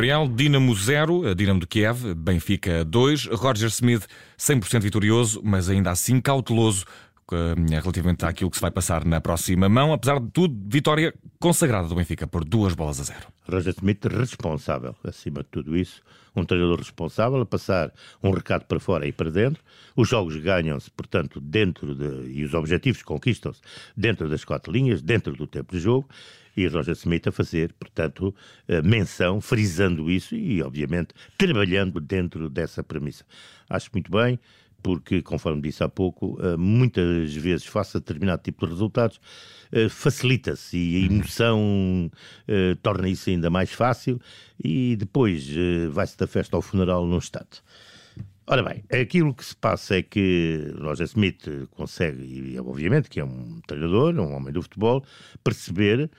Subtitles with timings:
[0.00, 0.26] Gabriel.
[0.26, 3.26] Dinamo 0, Dinamo de Kiev, Benfica 2.
[3.32, 4.06] Roger Smith
[4.38, 6.86] 100% vitorioso, mas ainda assim cauteloso
[7.36, 9.92] relativamente àquilo que se vai passar na próxima mão.
[9.92, 13.26] Apesar de tudo, vitória consagrada do Benfica por duas bolas a zero.
[13.48, 16.02] Roger Smith responsável, acima de tudo isso.
[16.34, 19.62] Um treinador responsável a passar um recado para fora e para dentro.
[19.96, 22.30] Os jogos ganham-se, portanto, dentro de.
[22.30, 23.60] e os objetivos conquistam-se
[23.96, 26.08] dentro das quatro linhas, dentro do tempo de jogo.
[26.56, 28.34] E Roger Smith a fazer, portanto,
[28.84, 33.24] menção, frisando isso e, obviamente, trabalhando dentro dessa premissa.
[33.68, 34.38] Acho muito bem
[34.82, 39.20] porque, conforme disse há pouco, eh, muitas vezes, face a determinado tipo de resultados,
[39.72, 42.10] eh, facilita-se e a emoção
[42.48, 44.20] eh, torna isso ainda mais fácil
[44.62, 45.48] e depois
[45.90, 47.62] vai-se da festa ao funeral num instante.
[48.46, 53.24] Ora bem, aquilo que se passa é que Roger Smith consegue, e obviamente que é
[53.24, 55.04] um treinador, um homem do futebol,
[55.44, 56.10] perceber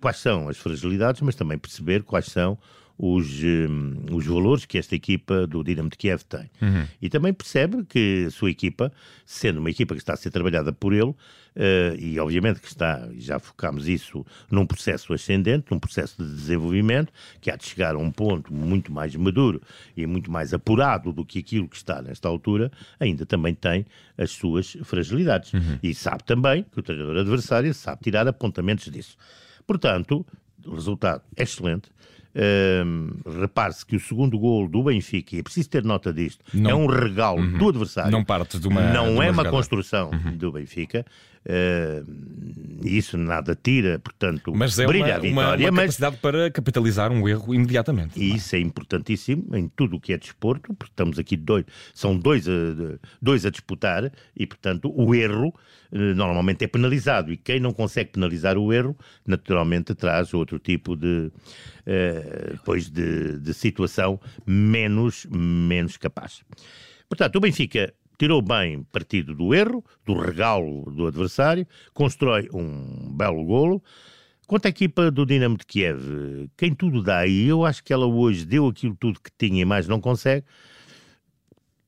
[0.00, 2.58] quais são as fragilidades, mas também perceber quais são
[3.04, 6.48] os, um, os valores que esta equipa do Dinamo de Kiev tem.
[6.62, 6.86] Uhum.
[7.00, 8.92] E também percebe que a sua equipa,
[9.26, 11.16] sendo uma equipa que está a ser trabalhada por ele, uh,
[11.98, 17.50] e obviamente que está, já focámos isso num processo ascendente, num processo de desenvolvimento, que
[17.50, 19.60] há de chegar a um ponto muito mais maduro
[19.96, 23.84] e muito mais apurado do que aquilo que está nesta altura, ainda também tem
[24.16, 25.52] as suas fragilidades.
[25.52, 25.76] Uhum.
[25.82, 29.16] E sabe também que o treinador adversário sabe tirar apontamentos disso.
[29.66, 30.24] Portanto,
[30.64, 31.90] o resultado é excelente.
[32.34, 36.70] Uh, Repare-se que o segundo gol do Benfica, e é preciso ter nota disto, não,
[36.70, 38.10] é um regalo uhum, do adversário.
[38.10, 38.80] Não parte de uma.
[38.92, 40.36] Não de uma é uma construção uhum.
[40.36, 41.04] do Benfica.
[41.44, 42.06] Uh,
[42.84, 45.64] isso nada tira, portanto, mas é brilha uma, a vitória.
[45.64, 48.18] Uma, uma capacidade para capitalizar um erro imediatamente.
[48.18, 52.16] E isso é importantíssimo em tudo o que é desporto, porque estamos aqui dois, são
[52.16, 52.52] dois a,
[53.20, 55.52] dois a disputar e, portanto, o erro
[55.92, 60.96] eh, normalmente é penalizado e quem não consegue penalizar o erro, naturalmente traz outro tipo
[60.96, 61.30] de,
[61.86, 66.42] uh, depois de, de situação menos, menos capaz.
[67.08, 67.92] Portanto, o Benfica
[68.22, 73.82] tirou bem partido do erro, do regalo do adversário, constrói um belo golo.
[74.46, 78.06] Quanto à equipa do Dinamo de Kiev, quem tudo dá, e eu acho que ela
[78.06, 80.46] hoje deu aquilo tudo que tinha e mais não consegue,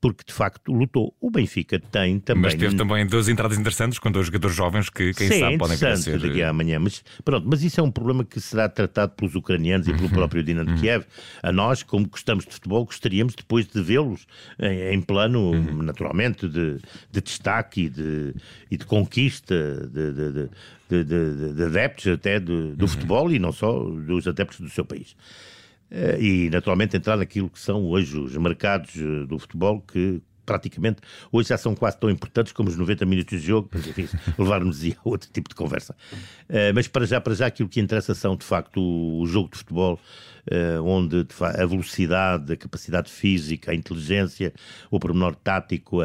[0.00, 1.14] porque de facto lutou.
[1.20, 2.42] O Benfica tem também.
[2.42, 5.58] Mas teve também duas entradas interessantes com dois jogadores jovens que, quem Sim, sabe, é
[5.58, 6.18] podem ser.
[6.18, 6.78] daqui a amanhã.
[6.78, 10.10] Mas pronto, mas isso é um problema que será tratado pelos ucranianos e pelo uhum.
[10.10, 10.80] próprio Dinamo de uhum.
[10.80, 11.04] Kiev.
[11.42, 14.26] A nós, como gostamos de futebol, gostaríamos depois de vê-los
[14.58, 15.82] em, em, plano, uhum.
[15.82, 16.78] naturalmente, de,
[17.10, 18.34] de destaque e de,
[18.70, 22.88] e de conquista de, de, de, de adeptos até do, do uhum.
[22.88, 25.16] futebol e não só dos adeptos do seu país.
[25.90, 31.02] Eh, e, naturalmente, entrar naquilo que são hoje os mercados eh, do futebol que praticamente
[31.30, 34.82] hoje já são quase tão importantes como os 90 minutos de jogo, mas enfim, levar-nos
[34.82, 35.94] a outro tipo de conversa.
[36.48, 39.58] Uh, mas para já, para já, aquilo que interessa são de facto o, jogo de
[39.58, 40.00] futebol
[40.84, 44.52] onde a velocidade, a capacidade física, a inteligência,
[44.90, 45.98] o pormenor tático,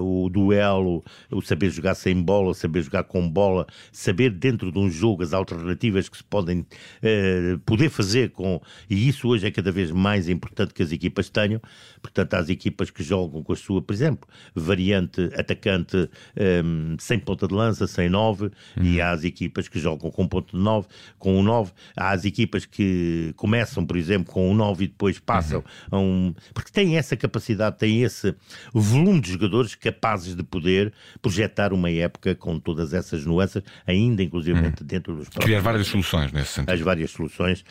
[0.00, 4.90] o duelo, o saber jogar sem bola, saber jogar com bola, saber dentro de um
[4.90, 8.60] jogo as alternativas que se podem uh, poder fazer com.
[8.88, 11.60] E isso hoje é cada vez mais importante que as equipas tenham.
[12.00, 17.18] Portanto, há as equipas que jogam com a sua, por exemplo, variante atacante ehm, sem
[17.18, 18.50] ponta de lança, sem 9, uhum.
[18.82, 20.86] e há as equipas que jogam com ponto de 9,
[21.18, 21.72] com um 9.
[21.96, 25.98] Há as equipas que começam, por exemplo, com um 9 e depois passam uhum.
[25.98, 26.34] a um.
[26.52, 28.34] Porque têm essa capacidade, têm esse
[28.72, 30.92] volume de jogadores capazes de poder
[31.22, 34.72] projetar uma época com todas essas nuances, ainda inclusive uhum.
[34.82, 35.44] dentro dos próprios.
[35.44, 36.72] Criar várias soluções nesse sentido.
[36.72, 37.64] As várias soluções.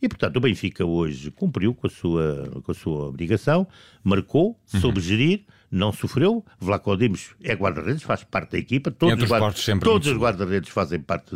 [0.00, 3.66] E, portanto, o Benfica hoje cumpriu com a sua, com a sua obrigação,
[4.04, 4.80] marcou, uhum.
[4.80, 6.44] soube gerir, não sofreu.
[6.60, 8.92] Vlaco Dimos é guarda-redes, faz parte da equipa.
[8.92, 11.34] Todos, os, guarda todos os guarda-redes fazem parte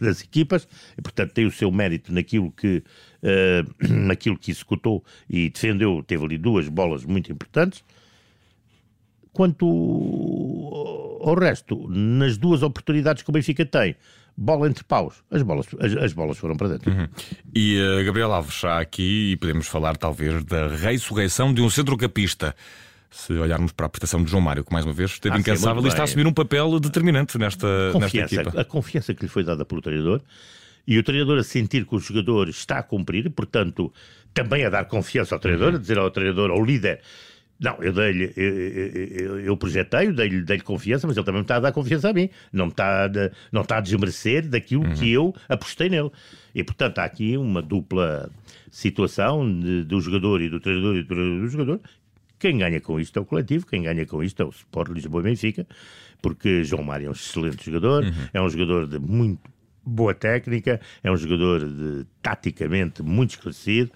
[0.00, 2.84] das equipas e, portanto, tem o seu mérito naquilo que,
[3.22, 6.04] uh, naquilo que executou e defendeu.
[6.06, 7.82] Teve ali duas bolas muito importantes.
[9.32, 9.66] Quanto
[11.20, 13.94] ao resto, nas duas oportunidades que o Benfica tem,
[14.40, 16.90] bola entre paus, as bolas, as, as bolas foram para dentro.
[16.90, 17.06] Uhum.
[17.54, 22.56] E uh, Gabriel Alves, já aqui, e podemos falar talvez da ressurreição de um centrocampista.
[23.10, 25.84] Se olharmos para a prestação de João Mário, que mais uma vez esteve ah, incansável
[25.84, 28.60] e está a assumir um papel determinante nesta, confiança, nesta equipa.
[28.60, 30.22] A confiança que lhe foi dada pelo treinador
[30.86, 33.92] e o treinador a sentir que o jogador está a cumprir, portanto,
[34.32, 35.76] também a dar confiança ao treinador, uhum.
[35.76, 37.00] a dizer ao treinador, ao líder,
[37.60, 41.56] não, eu dei-lhe, eu, eu, eu projetei, dei-lhe dei confiança, mas ele também me está
[41.56, 42.30] a dar confiança a mim.
[42.50, 43.08] Não me está a,
[43.52, 44.94] não está a desmerecer daquilo uhum.
[44.94, 46.10] que eu apostei nele.
[46.54, 48.30] E, portanto, há aqui uma dupla
[48.70, 51.80] situação de, do jogador e do treinador e do treinador do jogador.
[52.38, 55.20] Quem ganha com isto é o coletivo, quem ganha com isto é o Sport Lisboa
[55.20, 55.66] e Benfica,
[56.22, 58.12] porque João Mário é um excelente jogador, uhum.
[58.32, 59.42] é um jogador de muito
[59.84, 63.90] boa técnica, é um jogador de, taticamente muito esclarecido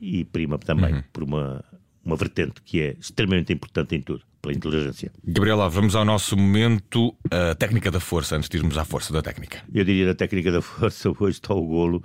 [0.00, 1.02] e prima também uhum.
[1.12, 1.64] por uma,
[2.06, 5.10] uma vertente que é extremamente importante em tudo, pela inteligência.
[5.24, 9.20] Gabriela, vamos ao nosso momento, a técnica da força, antes de irmos à força da
[9.20, 9.58] técnica.
[9.74, 12.02] Eu diria da técnica da força, hoje está o golo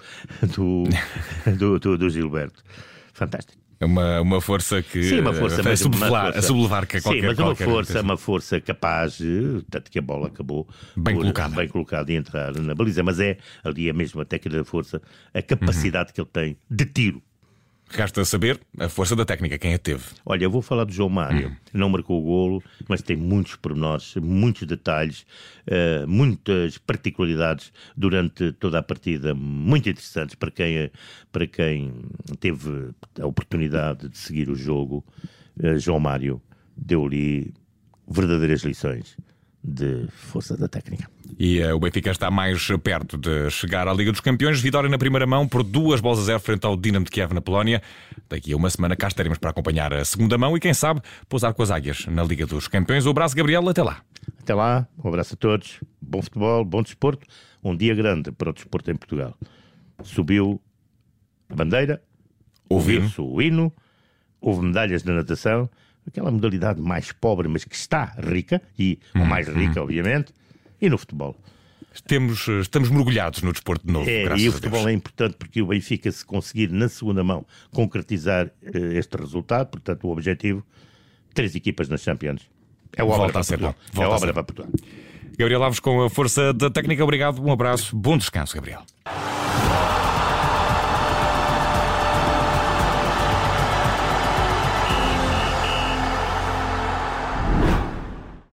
[0.56, 0.84] do,
[1.56, 2.64] do, do, do Gilberto.
[3.14, 3.62] Fantástico.
[3.80, 7.28] É uma, uma força que Sim, uma força, a sublevar, a sublevar que qualquer Sim,
[7.28, 9.20] mas uma força, uma força capaz,
[9.72, 13.40] tanto que a bola acabou bem colocada, bem colocada e entrar na baliza, mas é
[13.64, 15.02] ali a mesma técnica da força,
[15.34, 16.14] a capacidade uhum.
[16.14, 17.24] que ele tem de tiro.
[17.92, 20.04] Resta saber a força da técnica, quem a teve.
[20.26, 21.50] Olha, eu vou falar do João Mário.
[21.50, 21.56] Hum.
[21.74, 25.26] Não marcou o golo, mas tem muitos pormenores, muitos detalhes,
[25.68, 30.90] uh, muitas particularidades durante toda a partida, muito interessantes para quem,
[31.32, 31.94] para quem
[32.40, 35.04] teve a oportunidade de seguir o jogo.
[35.62, 36.42] Uh, João Mário
[36.76, 37.54] deu-lhe
[38.08, 39.18] verdadeiras lições
[39.64, 41.10] de força da técnica.
[41.38, 44.60] E uh, o Benfica está mais perto de chegar à Liga dos Campeões.
[44.60, 47.42] Vitória na primeira mão por duas bolas a zero frente ao Dinamo de Kiev na
[47.42, 47.82] Polónia.
[48.28, 51.54] Daqui a uma semana cá estaremos para acompanhar a segunda mão e quem sabe pousar
[51.54, 53.06] com as águias na Liga dos Campeões.
[53.06, 53.68] Um abraço, Gabriel.
[53.70, 54.02] Até lá.
[54.40, 54.88] Até lá.
[55.04, 55.80] Um abraço a todos.
[56.02, 57.26] Bom futebol, bom desporto.
[57.64, 59.38] Um dia grande para o desporto em Portugal.
[60.04, 60.60] Subiu
[61.50, 62.02] a bandeira,
[62.68, 63.72] ouviu-se o hino,
[64.40, 65.70] houve medalhas de natação
[66.08, 69.84] aquela modalidade mais pobre, mas que está rica, e hum, mais rica, hum.
[69.84, 70.34] obviamente,
[70.82, 71.36] e no futebol.
[72.08, 74.10] Temos, estamos mergulhados no desporto de novo.
[74.10, 78.48] É, e o futebol é importante porque o Benfica, se conseguir na segunda mão concretizar
[78.48, 80.66] uh, este resultado, portanto, o objetivo,
[81.34, 82.50] três equipas nas Champions.
[82.96, 83.76] É obra Volta a ser, Portugal.
[83.94, 84.72] É obra para Portugal.
[85.38, 88.84] Gabriel Alves com a força da técnica, obrigado, um abraço, bom descanso, Gabriel.